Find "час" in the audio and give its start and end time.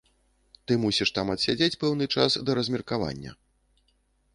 2.17-2.31